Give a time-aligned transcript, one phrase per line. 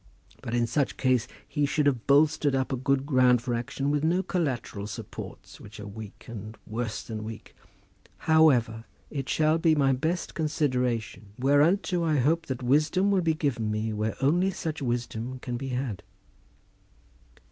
[0.41, 4.03] But in such case he should have bolstered up a good ground for action with
[4.03, 7.55] no collateral supports which are weak, and worse than weak.
[8.25, 13.69] However, it shall have my best consideration, whereunto I hope that wisdom will be given
[13.69, 16.01] me where only such wisdom can be had."